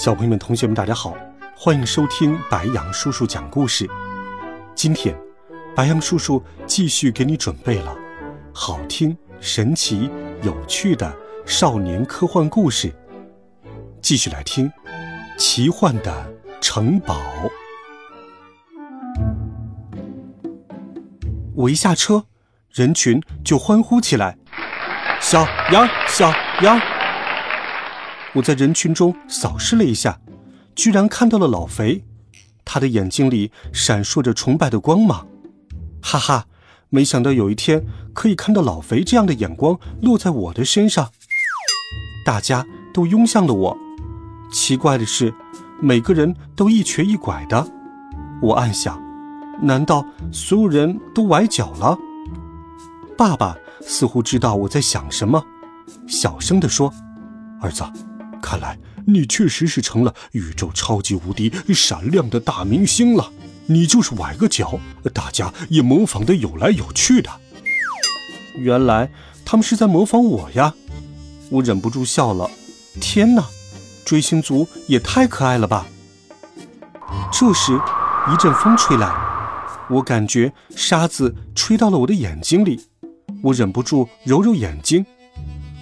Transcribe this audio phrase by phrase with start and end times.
[0.00, 1.14] 小朋友们、同学们，大家好，
[1.54, 3.86] 欢迎收听白杨叔叔讲故事。
[4.74, 5.14] 今天，
[5.76, 7.94] 白杨叔叔继续给你准备了
[8.50, 10.10] 好听、神奇、
[10.40, 12.90] 有趣的少年科幻故事。
[14.00, 14.66] 继续来听
[15.36, 16.32] 《奇幻的
[16.62, 17.20] 城堡》。
[21.54, 22.24] 我一下车，
[22.72, 24.38] 人群就欢呼起来
[25.20, 26.32] ：“小羊，小
[26.62, 26.80] 羊！”
[28.34, 30.20] 我在人群中扫视了一下，
[30.76, 32.04] 居然看到了老肥，
[32.64, 35.26] 他的眼睛里闪烁着崇拜的光芒。
[36.00, 36.46] 哈哈，
[36.88, 41.10] 没想到有一天可以看到老肥这样的眼光落在我的身上。
[42.24, 42.64] 大家
[42.94, 43.76] 都拥向了我。
[44.52, 45.34] 奇怪的是，
[45.80, 47.66] 每个人都一瘸一拐的。
[48.40, 49.00] 我暗想，
[49.60, 51.98] 难道所有人都崴脚了？
[53.16, 55.44] 爸爸似乎知道我在想什么，
[56.06, 56.92] 小声地说
[57.60, 57.84] ：“儿子。”
[58.40, 63.32] 看来你确实是成了宇宙超级无敌闪亮的大明星了。
[63.66, 64.80] 你就是崴个脚，
[65.14, 67.30] 大家也模仿的有来有去的。
[68.56, 69.08] 原来
[69.44, 70.74] 他们是在模仿我呀！
[71.50, 72.50] 我忍不住笑了。
[73.00, 73.44] 天哪，
[74.04, 75.86] 追星族也太可爱了吧！
[77.32, 77.80] 这时，
[78.32, 79.12] 一阵风吹来，
[79.88, 82.80] 我感觉沙子吹到了我的眼睛里，
[83.44, 85.06] 我忍不住揉揉眼睛。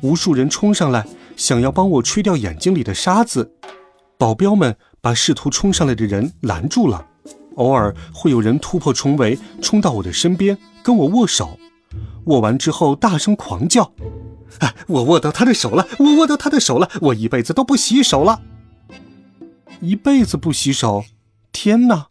[0.00, 1.06] 无数人冲上来。
[1.36, 3.52] 想要帮我吹掉眼睛里的沙子，
[4.16, 7.06] 保镖们把试图冲上来的人拦住了。
[7.56, 11.58] 偶尔会有人突破重围，冲到我的身边跟我握手，
[12.24, 13.92] 握完之后大声狂叫
[14.58, 15.86] ：“哎，我握到他的手了！
[15.98, 16.90] 我握到他的手了！
[17.00, 18.42] 我一辈子都不洗手了！
[19.80, 21.04] 一辈子不洗手！
[21.52, 22.08] 天哪！”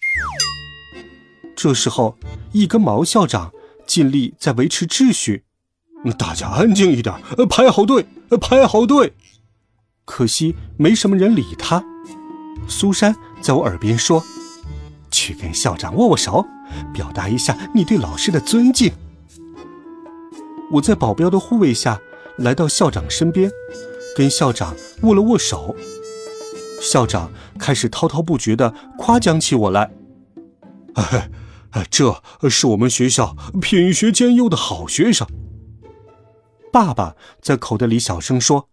[1.55, 2.17] 这时候，
[2.51, 3.51] 一根毛校长
[3.85, 5.43] 尽力在维持秩序。
[6.11, 7.15] 大家安静一点，
[7.49, 8.05] 排好队，
[8.41, 9.13] 排好队。
[10.05, 11.83] 可惜没什么人理他。
[12.67, 14.23] 苏珊在我耳边说
[15.09, 16.45] ：“去跟校长握握手，
[16.93, 18.91] 表达一下你对老师的尊敬。”
[20.73, 22.01] 我在保镖的护卫下
[22.37, 23.49] 来到校长身边，
[24.15, 25.75] 跟校长握了握手。
[26.81, 29.91] 校长开始滔滔不绝地夸奖起我来
[30.95, 31.29] ：“哎，
[31.89, 35.25] 这是我们学校品学兼优的好学生。”
[36.73, 38.67] 爸爸在口袋里小声说：“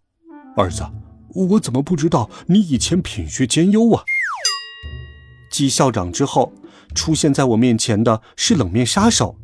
[0.57, 0.87] 儿子，
[1.35, 4.03] 我怎么不知道你以前品学兼优啊？”
[5.53, 6.51] 继校长之后，
[6.95, 9.37] 出现在我面前的是冷面杀手，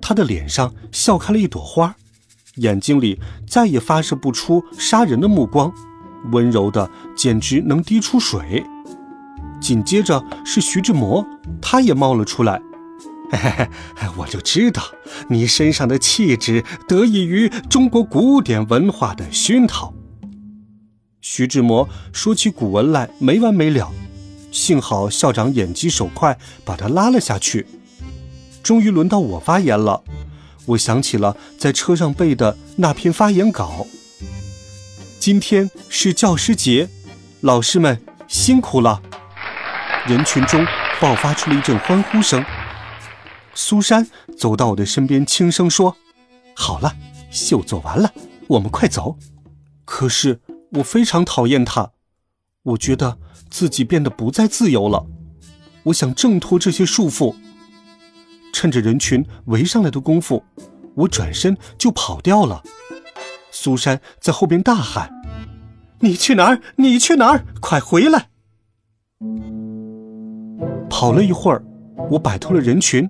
[0.00, 1.96] 他的脸上笑开了一朵花，
[2.58, 5.72] 眼睛里再也发射不出杀人的目光，
[6.30, 8.64] 温柔的简直能滴出水。
[9.60, 11.26] 紧接着是徐志摩，
[11.60, 12.62] 他也冒了出来。
[13.30, 14.82] 嘿嘿嘿，我就知道
[15.28, 19.92] 你身上的气质得益于中国古典文化的熏陶。
[21.20, 23.92] 徐志摩说起古文来没完没了，
[24.52, 27.66] 幸好校长眼疾手快，把他拉了下去。
[28.62, 30.02] 终于轮到我发言了，
[30.66, 33.86] 我想起了在车上背的那篇发言稿。
[35.18, 36.88] 今天是教师节，
[37.40, 39.02] 老师们辛苦了。
[40.06, 40.64] 人群中
[41.00, 42.44] 爆发出了一阵欢呼声。
[43.56, 44.06] 苏珊
[44.36, 45.96] 走到我的身边，轻声说
[46.54, 46.94] ：“好了，
[47.30, 48.12] 秀做完了，
[48.48, 49.16] 我们快走。”
[49.86, 50.40] 可是
[50.72, 51.92] 我非常讨厌他，
[52.62, 53.18] 我觉得
[53.50, 55.06] 自己变得不再自由了。
[55.84, 57.34] 我想挣脱这些束缚。
[58.52, 60.44] 趁着人群围上来的功夫，
[60.94, 62.62] 我转身就跑掉了。
[63.50, 65.10] 苏珊在后边大喊
[66.00, 66.60] ：“你去哪儿？
[66.76, 67.46] 你去哪儿？
[67.60, 68.28] 快回来！”
[70.90, 71.64] 跑了一会儿，
[72.10, 73.08] 我摆脱了人群。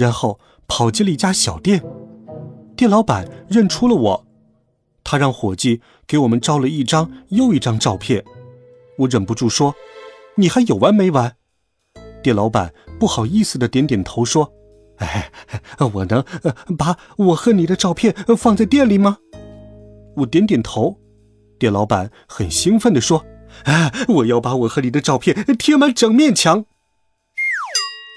[0.00, 1.84] 然后跑进了一家小店，
[2.74, 4.26] 店老板认出了我，
[5.04, 8.24] 他让伙计给我们照了一张又一张照片。
[8.96, 9.74] 我忍不住说
[10.36, 11.36] ：“你还有完没完？”
[12.24, 14.50] 店老板不好意思的点点头说
[14.96, 15.30] ：“哎，
[15.92, 16.24] 我能
[16.78, 19.18] 把我和你的照片放在店里吗？”
[20.16, 20.98] 我点点头。
[21.58, 23.22] 店老板很兴奋的说
[23.64, 26.64] ：“哎，我要把我和你的照片贴满整面墙。”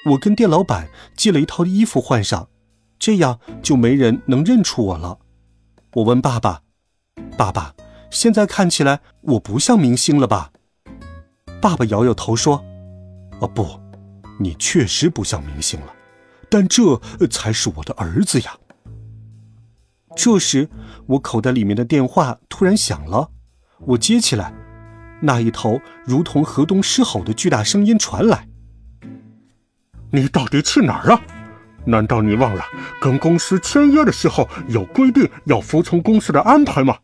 [0.06, 2.50] 我跟店老板借了一套衣服换上，
[3.00, 5.20] 这样就没人能认出我了。
[5.94, 6.62] 我问爸爸
[7.38, 7.74] ：“爸爸，
[8.10, 10.52] 现在看起来我不像明星了吧？”
[11.62, 12.64] 爸爸摇摇头说
[13.40, 13.80] ：“哦不，
[14.40, 15.94] 你确实不像明星了，
[16.50, 16.98] 但这
[17.30, 18.58] 才是我的儿子呀。”
[20.18, 20.70] 这时，
[21.08, 23.32] 我口袋里面的电话突然响了，
[23.80, 24.54] 我接起来，
[25.22, 28.48] 那一头如同河东狮吼的巨大声音传来
[30.16, 31.20] ：“你到底去哪儿了？
[31.86, 32.64] 难道你忘了
[33.02, 36.96] 跟公司签约的时候有规定要服从公司的安排吗？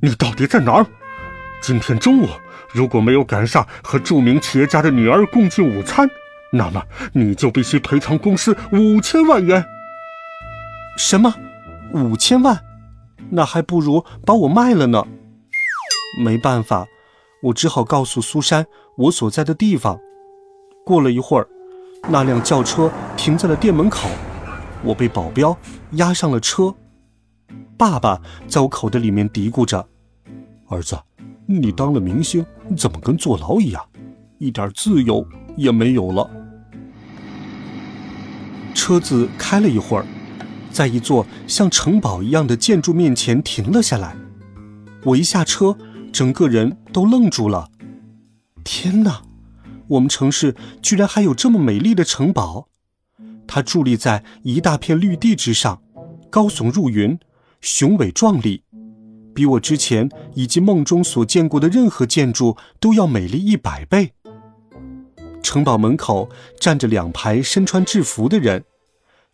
[0.00, 0.86] 你到底在哪儿？
[1.60, 2.28] 今天中午
[2.72, 6.08] 如果没有赶上和著名企业家的女儿共进午餐，
[6.52, 6.80] 那么
[7.12, 9.64] 你就必须赔偿公司五千万元。”
[10.96, 11.34] 什么？
[11.92, 12.60] 五千万，
[13.30, 15.04] 那还不如把我卖了呢。
[16.24, 16.86] 没办法，
[17.42, 18.66] 我只好告诉苏珊
[18.98, 19.98] 我所在的地方。
[20.86, 21.48] 过了一会儿，
[22.08, 24.08] 那辆轿车停在了店门口，
[24.82, 25.56] 我被保镖
[25.92, 26.74] 押上了车。
[27.76, 29.86] 爸爸在我口袋里面嘀咕着
[30.68, 30.98] ：“儿子，
[31.46, 32.44] 你当了明星，
[32.76, 33.82] 怎么跟坐牢一样，
[34.38, 36.28] 一点自由也没有了？”
[38.74, 40.04] 车子开了一会儿。
[40.70, 44.16] 在一座像城堡一样的建筑面前停了下来，
[45.04, 45.76] 我一下车，
[46.12, 47.68] 整个人都愣住了。
[48.64, 49.22] 天哪，
[49.94, 52.68] 我们城市居然还有这么美丽的城堡！
[53.46, 55.82] 它伫立在一大片绿地之上，
[56.30, 57.18] 高耸入云，
[57.60, 58.64] 雄伟壮丽，
[59.34, 64.12] 比我之前以及梦中所见过的任何建筑都要美丽一百倍。
[65.42, 68.64] 城堡门口站着两排身穿制服的人。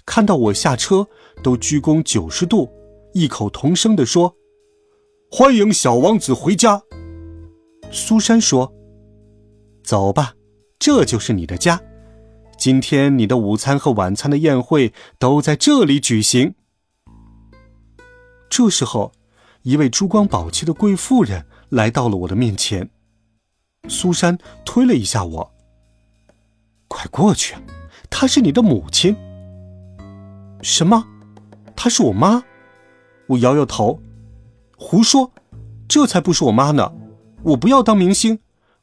[0.04, 1.06] 看到我下车，
[1.42, 2.68] 都鞠躬九十度，
[3.14, 4.34] 异口同声地说
[5.30, 6.82] ：“欢迎小王子回家。”
[7.92, 8.72] 苏珊说
[9.84, 10.34] ：“走吧，
[10.80, 11.80] 这就是你的家。
[12.56, 16.54] 今天你的午餐和晚餐的宴会都在这里举行。”
[18.50, 19.12] 这时候，
[19.62, 22.90] 一位珠光宝气的贵妇人来到了我的面前。
[23.88, 25.52] 苏珊推了一下我
[26.88, 27.54] ：“快过去，
[28.08, 29.14] 她是你的母亲。”
[30.62, 31.06] 什么？
[31.76, 32.42] 她是我妈？
[33.28, 34.00] 我摇摇头，
[34.76, 35.30] 胡说，
[35.86, 36.92] 这才不是我妈呢！
[37.42, 38.40] 我不要当明星，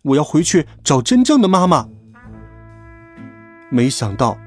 [0.08, 1.88] 我要回去找真正的妈妈。
[3.70, 4.38] 没想到，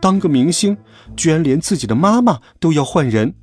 [0.00, 0.78] 当个明星，
[1.16, 3.34] 居然连自己的妈妈都要换人。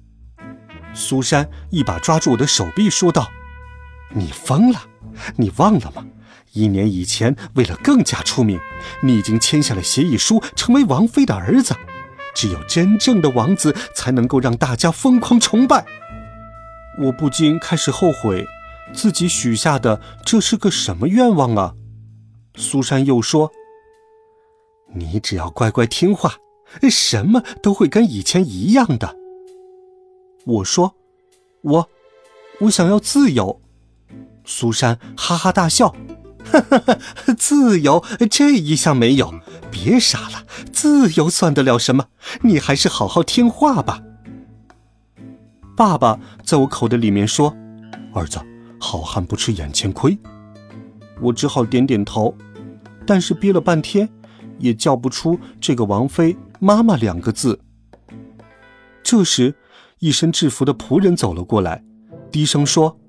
[0.94, 3.30] 苏珊一把抓住我的手臂，说道
[4.10, 4.80] ：“你疯了？
[5.36, 6.06] 你忘了吗？
[6.54, 8.60] 一年以前，为了更加出名，
[9.04, 11.76] 你已经签下了协议书，成为王妃的儿子。”
[12.34, 15.84] 只有真正的王子才能够让大家疯狂崇拜。
[17.00, 18.46] 我不禁开始后悔，
[18.94, 21.76] 自己许下的这是个什么愿望啊？
[22.56, 23.52] 苏珊又说
[24.96, 26.36] ：“你只要乖乖听话，
[26.90, 29.16] 什么都会跟以前一样的。”
[30.46, 30.96] 我说
[31.62, 31.90] ：“我，
[32.62, 33.62] 我想要自由。”
[34.44, 35.94] 苏珊哈哈大笑。
[36.50, 36.98] 哈 哈
[37.38, 38.02] 自由
[38.32, 39.34] 这一项没有，
[39.70, 42.06] 别傻了，自由算得了什么？
[42.44, 44.02] 你还是好好听话吧。
[45.76, 47.54] 爸爸在我口袋里面说
[48.16, 48.40] ：“儿子，
[48.80, 50.18] 好汉不吃眼前亏。”
[51.22, 52.36] 我只好点点头，
[53.06, 54.08] 但是憋了半天，
[54.60, 57.60] 也叫不出这个王妃妈妈两个字。
[59.04, 59.56] 这时，
[60.00, 61.84] 一身制服的仆人走了过来，
[62.32, 63.00] 低声说：“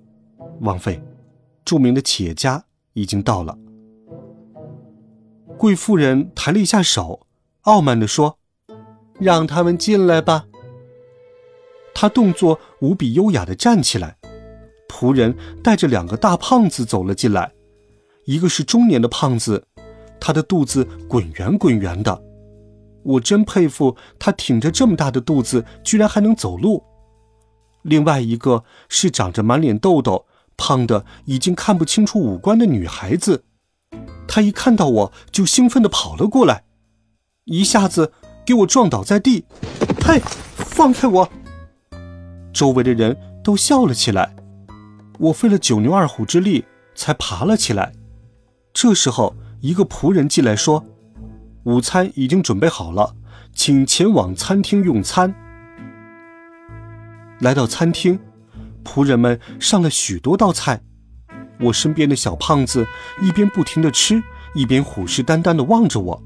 [0.61, 1.03] 王妃，
[1.65, 2.65] 著名的企业家。”
[2.95, 3.57] 已经到了。
[5.57, 7.29] 贵妇人抬了一下手，
[7.61, 8.41] 傲慢地说
[9.21, 10.47] ：“让他们进来吧。”
[11.95, 14.18] 她动作无比优雅地站起来。
[14.89, 17.53] 仆人带着两个大胖子走了进来，
[18.25, 19.65] 一个是中年的胖子，
[20.19, 22.21] 他的肚子滚圆滚圆的，
[23.05, 26.83] 我真佩服他挺着这么大的肚子居然还能走路。
[27.83, 30.25] 另外一个是长着满脸痘痘。
[30.61, 33.45] 胖的已经看不清楚五官的女孩子，
[34.27, 36.65] 她一看到我就兴奋地跑了过来，
[37.45, 38.13] 一下子
[38.45, 39.45] 给我撞倒在地。
[40.05, 40.21] 嘿，
[40.57, 41.31] 放开我！
[42.53, 44.35] 周围的人都笑了起来。
[45.19, 47.93] 我费了九牛二虎之力才爬了起来。
[48.73, 50.85] 这时候，一个仆人进来说
[51.65, 53.17] ：“午餐已经准备好了，
[53.53, 55.35] 请前往餐厅用餐。”
[57.41, 58.19] 来到餐厅。
[58.85, 60.81] 仆人们上了许多道菜，
[61.61, 62.87] 我身边的小胖子
[63.21, 64.23] 一边不停地吃，
[64.55, 66.23] 一边虎视眈眈地望着我，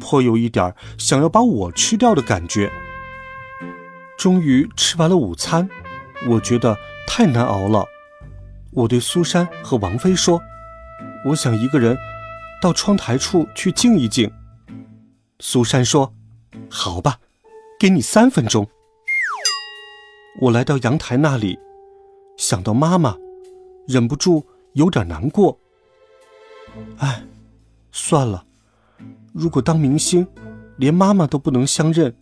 [0.00, 2.68] 颇有一点想要把我吃掉的感觉。
[4.18, 5.68] 终于吃完了午餐，
[6.26, 6.76] 我觉得
[7.06, 7.86] 太难熬了。
[8.74, 10.42] 我对苏珊和王妃说
[11.26, 11.96] ：“我想一个人
[12.60, 14.30] 到窗台处去静一静。”
[15.38, 16.12] 苏珊说
[16.68, 17.18] ：“好吧，
[17.78, 18.68] 给你三分钟。”
[20.40, 21.58] 我来到阳台那里。
[22.36, 23.16] 想到妈妈，
[23.86, 25.56] 忍不住有点难过。
[26.98, 27.24] 哎，
[27.92, 28.44] 算了，
[29.32, 30.26] 如果当明星，
[30.76, 32.12] 连妈妈都不能相认，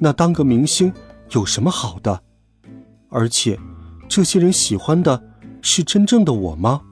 [0.00, 0.92] 那当个明星
[1.30, 2.20] 有什么好的？
[3.10, 3.56] 而且，
[4.08, 5.22] 这些人喜欢的
[5.64, 6.82] 是真正的我吗？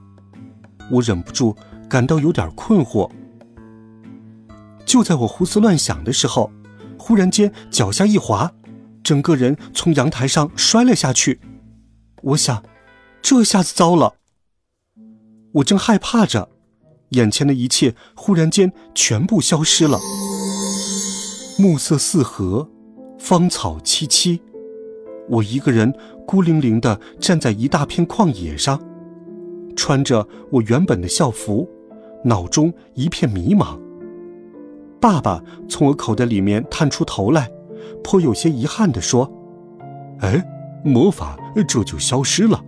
[0.91, 1.55] 我忍不住
[1.91, 3.09] 感到有点困惑。
[4.87, 6.51] 就在我胡思乱想的时候，
[6.99, 8.51] 忽然间脚下一滑，
[9.05, 11.39] 整个人从阳台上摔了下去。
[12.23, 12.65] 我想，
[13.21, 14.15] 这下子糟了。
[15.53, 16.49] 我正害怕着，
[17.11, 19.99] 眼前的一切忽然间全部消失了。
[21.59, 22.71] 暮色四合，
[23.19, 24.41] 芳草萋萋，
[25.29, 25.95] 我一个人
[26.27, 28.81] 孤零零地站在一大片旷野上，
[29.77, 31.69] 穿着我原本的校服，
[32.25, 33.79] 脑中一片迷茫。
[35.01, 37.51] 爸爸从我口袋里面探出头来，
[38.05, 39.31] 颇有些遗憾地说
[40.21, 40.43] ：“哎，
[40.85, 41.37] 魔法
[41.67, 42.63] 这就消失了。”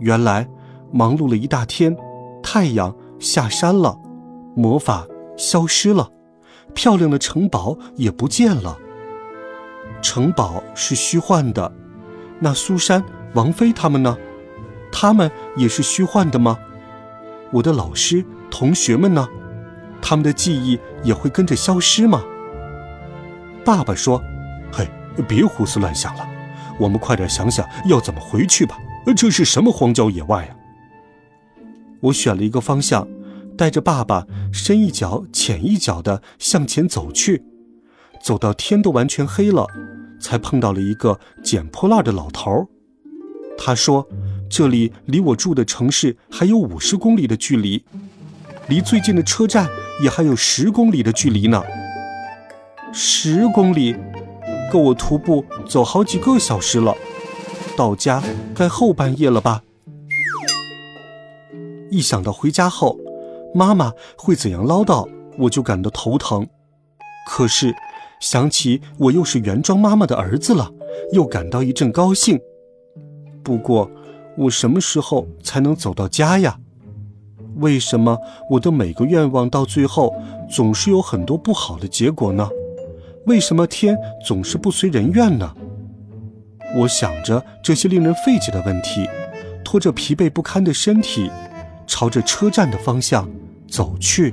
[0.00, 0.48] 原来。
[0.92, 1.96] 忙碌了一大天，
[2.40, 3.98] 太阳下山了，
[4.54, 5.04] 魔法
[5.36, 6.08] 消失了，
[6.72, 8.78] 漂亮的城堡也不见了。
[10.00, 11.72] 城堡是虚幻的，
[12.44, 14.14] 那苏珊、王菲他们呢？
[14.92, 16.58] 他们也是虚幻的吗？
[17.50, 19.26] 我的老师、同学们呢？
[20.02, 22.22] 他们的记忆也会跟着消失吗？
[23.64, 24.22] 爸爸说
[24.70, 24.86] ：“嘿，
[25.26, 26.28] 别胡思乱想了，
[26.78, 28.76] 我们快点想想要怎么回去吧。
[29.16, 30.52] 这是什么荒郊野外啊？”
[32.02, 33.08] 我选了一个方向，
[33.56, 37.42] 带着爸爸深一脚浅一脚的向前走去，
[38.22, 39.66] 走到天都完全黑了，
[40.24, 42.66] 才碰到了一个捡破烂的老头儿。
[43.58, 44.08] 他说
[44.48, 47.84] ：“这里离我住的城市还有五十公里的距离，
[48.68, 49.68] 离最近的车站
[50.02, 51.62] 也还有十公里的距离呢。
[52.90, 53.94] 十公里，
[54.72, 56.96] 够我徒步走好几个小时了。
[57.76, 58.22] 到家
[58.54, 59.62] 该后半夜了吧？”
[61.92, 62.98] 一想到回家后，
[63.54, 65.06] 妈妈会怎样唠叨，
[65.38, 66.48] 我就感到头疼。
[67.28, 67.74] 可是
[68.24, 70.72] 想起我又是原装妈妈的儿子了，
[71.12, 72.40] 又感到一阵高兴。
[73.42, 73.90] 不过，
[74.38, 76.58] 我什么时候才能走到家呀？
[77.56, 78.16] 为什么
[78.48, 80.10] 我的每个愿望到最后
[80.50, 82.48] 总是有很多不好的结果呢？
[83.26, 85.54] 为什么天总是不随人愿呢？
[86.76, 89.06] 我想着这些令人费解的问题，
[89.62, 91.30] 拖着疲惫不堪的身体。
[91.86, 93.28] 朝着车站的方向
[93.68, 94.32] 走去。